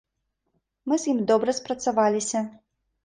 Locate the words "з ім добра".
1.03-1.55